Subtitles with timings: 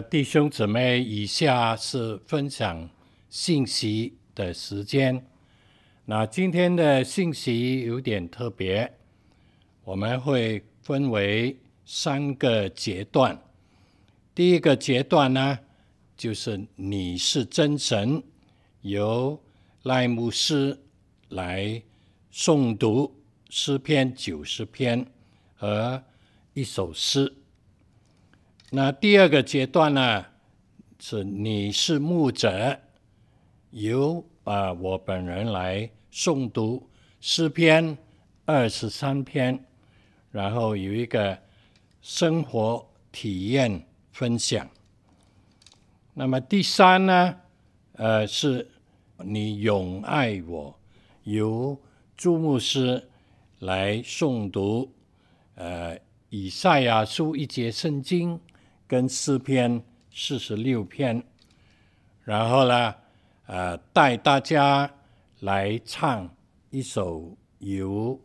[0.00, 2.88] 弟兄姊妹，以下是分享
[3.28, 5.26] 信息的时间。
[6.04, 8.92] 那今天的信息有点特别，
[9.84, 13.40] 我们会分为三个阶段。
[14.34, 15.58] 第一个阶段呢，
[16.16, 18.22] 就是你是真神，
[18.82, 19.40] 由
[19.82, 20.78] 赖牧师
[21.28, 21.82] 来
[22.32, 25.06] 诵读诗篇九十篇
[25.54, 26.02] 和
[26.54, 27.32] 一首诗。
[28.70, 30.26] 那第二个阶段呢，
[30.98, 32.80] 是你是牧者，
[33.70, 37.96] 由啊我本人来诵读诗篇
[38.44, 39.64] 二十三篇，
[40.32, 41.38] 然后有一个
[42.02, 44.68] 生活体验分享。
[46.14, 47.36] 那么第三呢，
[47.92, 48.68] 呃，是
[49.18, 50.76] 你永爱我，
[51.22, 51.80] 由
[52.16, 53.08] 朱牧师
[53.60, 54.92] 来诵读
[55.54, 55.96] 呃
[56.30, 58.40] 以赛亚书一节圣经。
[58.88, 61.22] 跟诗篇四十六篇，
[62.22, 62.94] 然后呢，
[63.46, 64.90] 呃，带大家
[65.40, 66.28] 来唱
[66.70, 68.20] 一首由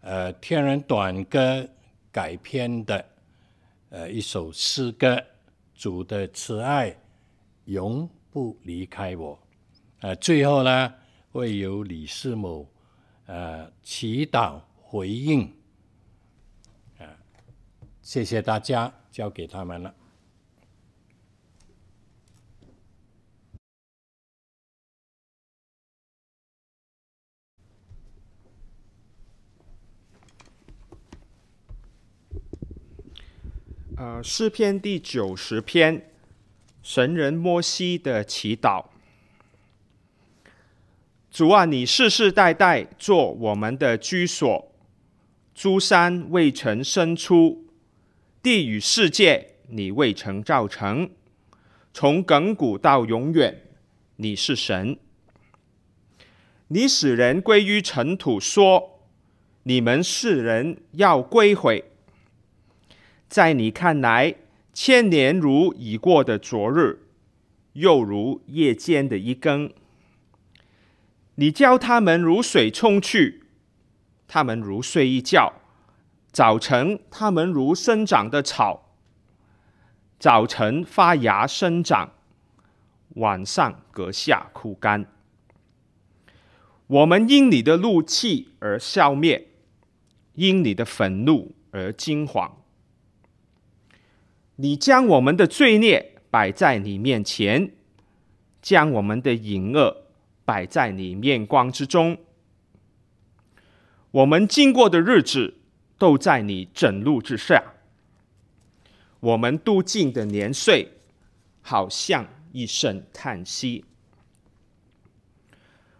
[0.00, 1.66] 呃天人短歌
[2.12, 3.04] 改编的
[3.88, 5.22] 呃一首诗歌，
[5.74, 6.94] 主的慈爱
[7.64, 9.38] 永不离开我。
[10.00, 10.94] 呃，最后呢，
[11.32, 12.68] 会有李师母
[13.26, 15.42] 呃祈祷回应。
[16.98, 17.08] 啊，
[18.02, 18.92] 谢谢大家。
[19.14, 19.94] 交给他们了。
[33.96, 36.10] 呃，诗篇第九十篇，
[36.82, 38.86] 神人摩西的祈祷。
[41.30, 44.72] 主啊，你世世代代做我们的居所，
[45.54, 47.63] 诸山未曾生出。
[48.44, 51.08] 地与世界，你未曾造成；
[51.94, 53.62] 从亘古到永远，
[54.16, 54.98] 你是神。
[56.68, 59.00] 你使人归于尘土，说
[59.64, 61.84] ：“你们世人要归回。”
[63.30, 64.34] 在你看来，
[64.74, 66.98] 千年如已过的昨日，
[67.72, 69.72] 又如夜间的一更。
[71.36, 73.44] 你教他们如水冲去，
[74.28, 75.62] 他们如睡一觉。
[76.34, 78.90] 早晨，他们如生长的草；
[80.18, 82.10] 早晨发芽生长，
[83.10, 85.06] 晚上割下枯干。
[86.88, 89.46] 我们因你的怒气而消灭，
[90.34, 92.50] 因你的愤怒而惊惶。
[94.56, 97.70] 你将我们的罪孽摆在你面前，
[98.60, 100.08] 将我们的隐恶
[100.44, 102.18] 摆在你面光之中。
[104.10, 105.58] 我们经过的日子，
[105.96, 107.62] 都在你震怒之下，
[109.20, 110.92] 我们度尽的年岁，
[111.62, 113.84] 好像一声叹息。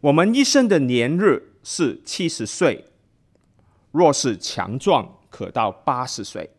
[0.00, 2.84] 我们一生的年日是七十岁，
[3.90, 6.50] 若是强壮，可到八十岁。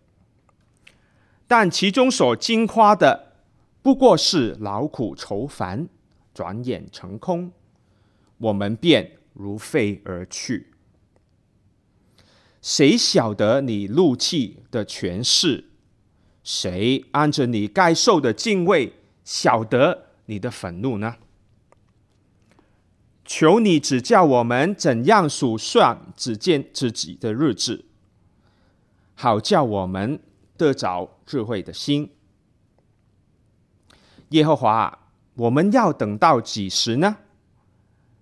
[1.48, 3.34] 但其中所经夸的，
[3.82, 5.88] 不过是劳苦愁烦，
[6.34, 7.52] 转眼成空，
[8.38, 10.74] 我们便如飞而去。
[12.69, 15.69] 谁晓得你怒气的权势？
[16.44, 18.91] 谁按着你该受的敬畏
[19.23, 21.16] 晓得你的愤怒呢？
[23.23, 27.85] 求你指教我们怎样数算只见自己的日子，
[29.16, 30.19] 好叫我们
[30.57, 32.11] 得着智慧的心。
[34.31, 37.16] 耶和华，我们要等到几时呢？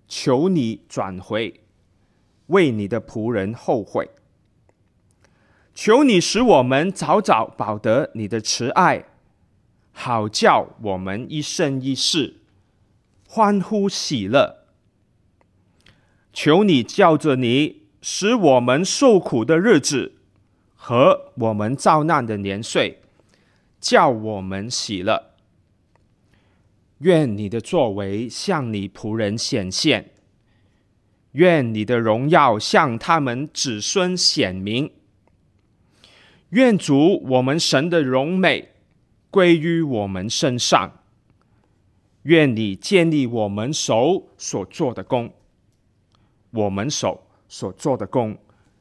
[0.06, 1.62] 求你转回，
[2.46, 4.08] 为你的仆人后悔。
[5.76, 9.04] 求你使我们早早保得你的慈爱，
[9.92, 12.40] 好叫我们一生一世
[13.28, 14.64] 欢呼喜乐。
[16.32, 20.14] 求你叫着你使我们受苦的日子
[20.74, 23.02] 和我们遭难的年岁，
[23.78, 25.34] 叫我们喜乐。
[27.00, 30.12] 愿你的作为向你仆人显现，
[31.32, 34.90] 愿你的荣耀向他们子孙显明。
[36.50, 38.72] 愿主我们神的荣美
[39.30, 41.02] 归于我们身上。
[42.22, 45.32] 愿你建立我们手所做的工，
[46.50, 48.36] 我们手所做的工，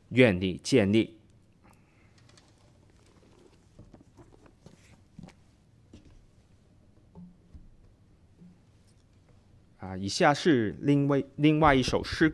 [0.10, 1.18] 愿你建立。
[9.78, 12.34] 啊，以下是另外另外一首诗，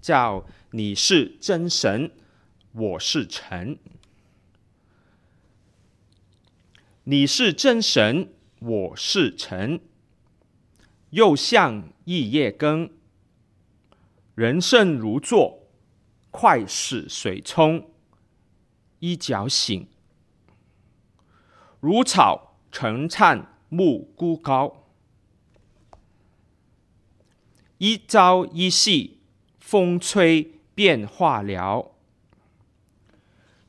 [0.00, 2.10] 叫“你是真神，
[2.72, 3.78] 我是臣”。
[7.10, 9.80] 你是真神，我是尘。
[11.08, 12.90] 又像一夜更，
[14.34, 15.70] 人生如坐，
[16.30, 17.88] 快似水冲，
[18.98, 19.88] 一觉醒。
[21.80, 24.90] 如草成灿木孤高，
[27.78, 29.20] 一朝一夕，
[29.58, 31.94] 风吹变化了。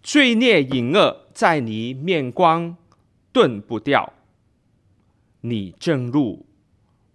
[0.03, 2.75] 罪孽隐恶在你面光，
[3.33, 4.13] 遁不掉。
[5.41, 6.45] 你正入。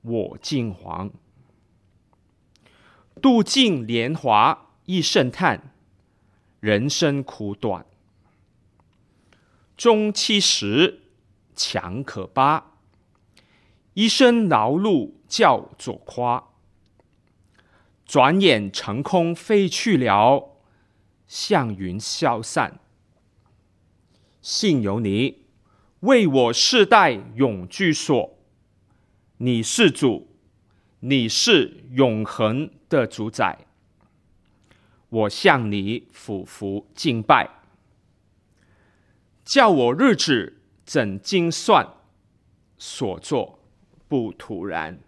[0.06, 1.10] 我净黄，
[3.22, 5.74] 度尽年华一声叹，
[6.60, 7.86] 人生苦短，
[9.78, 11.00] 终七十
[11.56, 12.72] 强可八，
[13.94, 16.50] 一生劳碌叫做夸。
[18.04, 20.58] 转眼成空飞去了，
[21.26, 22.78] 向云消散。
[24.42, 25.43] 幸有你，
[26.04, 28.36] 为我世代永居所。
[29.38, 30.28] 你是主，
[31.00, 33.66] 你是永恒的主宰，
[35.08, 37.48] 我向你俯伏敬拜，
[39.46, 41.94] 叫我日子怎精算，
[42.76, 43.58] 所作
[44.06, 45.00] 不突然。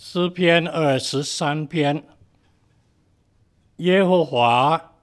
[0.00, 2.04] 诗篇二十三篇，
[3.78, 4.94] 耶和华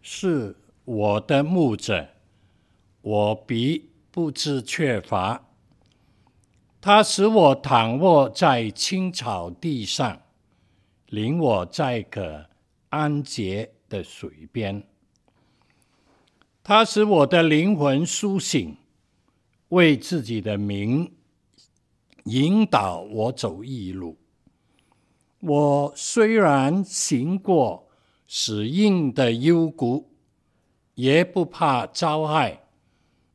[0.00, 2.10] 是我的牧者，
[3.00, 5.44] 我必不知缺乏。
[6.80, 10.22] 他使我躺卧在青草地上，
[11.08, 12.46] 领我在可
[12.90, 14.84] 安歇的水边。
[16.62, 18.76] 他使我的灵魂苏醒，
[19.70, 21.12] 为自己的名
[22.26, 24.16] 引导我走义路。
[25.46, 27.86] 我虽然行过
[28.26, 30.08] 死荫的幽谷，
[30.94, 32.62] 也不怕遭害，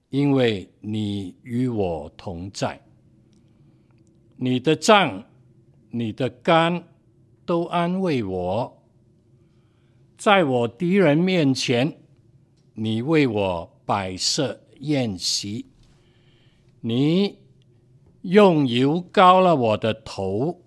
[0.10, 2.82] 因为你与我同在。
[4.38, 5.24] 你的杖、
[5.92, 6.84] 你的竿
[7.46, 8.82] 都安慰我。
[10.18, 11.96] 在我敌人面前，
[12.74, 15.68] 你为我摆设筵席，
[16.82, 17.38] 你
[18.22, 20.60] 用油膏了我的头。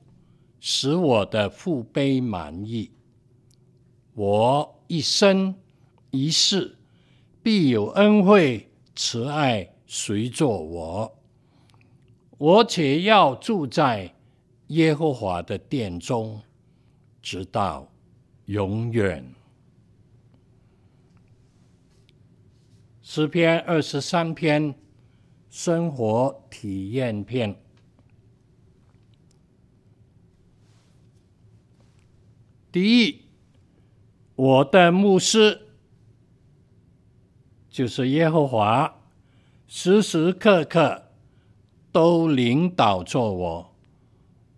[0.64, 2.93] 使我的父辈满意，
[4.14, 5.56] 我一生
[6.12, 6.79] 一世
[7.43, 11.19] 必有恩惠慈爱随着我，
[12.38, 14.14] 我且要住在
[14.69, 16.41] 耶和华的殿中，
[17.20, 17.88] 直到
[18.44, 19.35] 永远。
[23.03, 24.73] 诗篇二十三篇，
[25.50, 27.56] 生活体验篇。
[32.73, 33.27] 第一，
[34.35, 35.69] 我的牧师
[37.69, 39.02] 就是耶和华，
[39.69, 41.11] 时时刻刻
[41.93, 43.75] 都领导着我，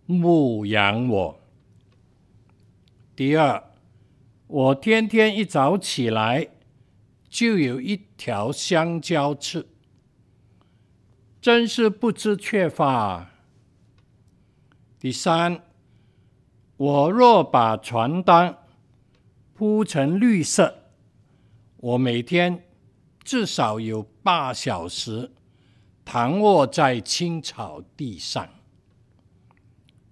[0.06, 1.40] 牧养我。
[3.16, 3.64] 第二，
[4.47, 6.50] 我天天一早起来
[7.28, 9.66] 就有一条香蕉吃，
[11.40, 13.33] 真是不知缺乏。
[15.00, 15.61] 第三。
[16.84, 18.58] 我若把床单
[19.54, 20.90] 铺成绿色，
[21.78, 22.66] 我每天
[23.22, 25.32] 至少有八小时
[26.04, 28.46] 躺卧在青草地上。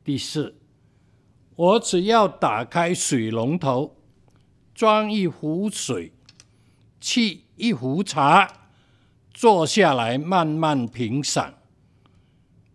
[0.03, 0.57] 第四，
[1.57, 3.95] 我只要打开水龙头，
[4.75, 6.15] 装一壶水，
[7.03, 8.51] 沏一壶茶，
[9.35, 11.53] 坐下来慢慢品赏，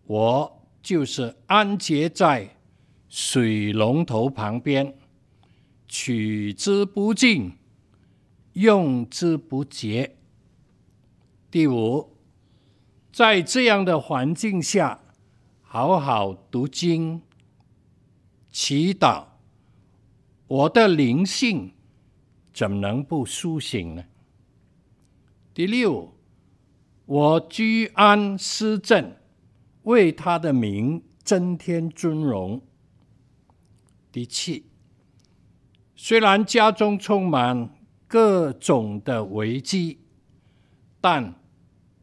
[0.06, 2.57] 我就是安歇在。
[3.10, 4.94] 水龙头旁边，
[5.88, 7.54] 取之不尽，
[8.54, 10.18] 用之不竭。
[11.50, 12.18] 第五，
[13.14, 15.00] 在这样的环境下，
[15.62, 17.22] 好好读经、
[18.52, 19.26] 祈祷，
[20.48, 21.72] 我的灵性
[22.54, 24.04] 怎能不苏醒呢？
[25.54, 26.14] 第六，
[27.06, 29.16] 我居安思正，
[29.84, 32.62] 为他的名增添尊荣。
[34.12, 34.66] 第七，
[35.96, 37.70] 虽然家中充满
[38.08, 40.00] 各种的危机，
[41.00, 41.36] 但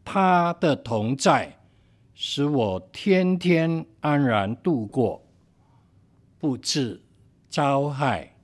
[0.04, 1.60] 他的同在
[2.12, 5.26] 使我天天安然度过，
[6.38, 7.02] 不致
[7.48, 8.36] 遭害。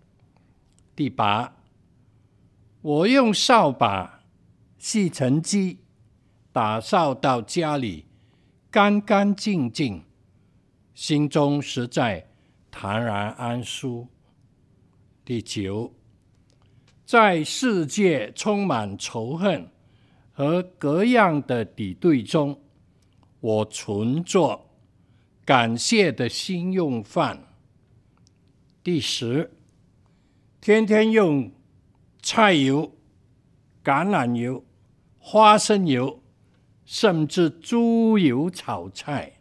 [0.97, 1.57] 第八，
[2.81, 4.25] 我用扫把
[4.79, 5.81] 吸尘机
[6.51, 8.07] 打扫到家里
[8.71, 10.03] 干干净净，
[10.95, 12.30] 心中实在
[12.71, 14.07] 坦然安舒。
[15.25, 15.93] 第九，
[17.05, 19.69] 在世界充满仇恨
[20.33, 22.61] 和各样的敌对中，
[23.41, 24.67] 我存着
[25.45, 27.47] 感谢的心用饭。
[28.83, 29.53] 第十，
[30.61, 31.53] 天天用
[32.23, 32.97] 菜油、
[33.85, 34.65] 橄榄油、
[35.19, 36.23] 花生油，
[36.85, 39.40] 甚至猪油炒菜，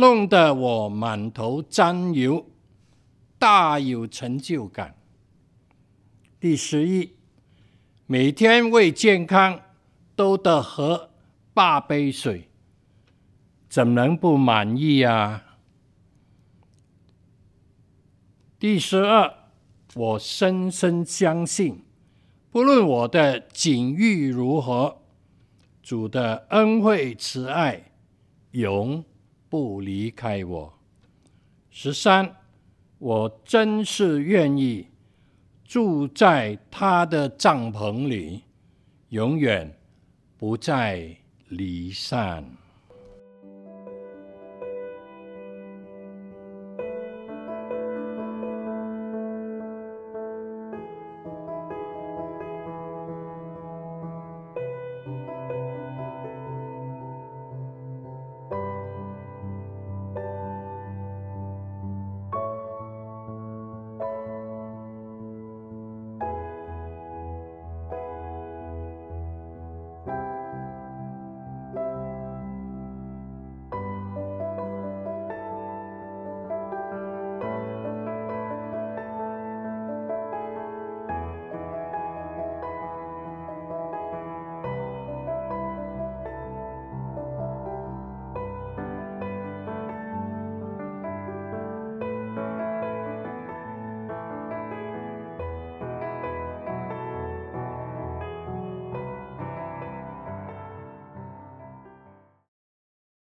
[0.00, 2.46] 弄得我满头沾油，
[3.38, 4.96] 大有成就感。
[6.40, 7.12] 第十一，
[8.06, 9.60] 每天为健康
[10.16, 11.10] 都得喝
[11.52, 12.48] 八杯水。
[13.68, 15.58] 怎能不满意啊？
[18.58, 19.32] 第十二，
[19.94, 21.84] 我深深相信，
[22.50, 25.02] 不论我的境遇如何，
[25.82, 27.92] 主的恩惠慈爱
[28.52, 29.04] 永
[29.50, 30.72] 不离开我。
[31.68, 32.36] 十三，
[32.98, 34.86] 我真是愿意
[35.64, 38.42] 住在他的帐篷里，
[39.08, 39.76] 永远
[40.38, 41.16] 不再
[41.48, 42.44] 离散。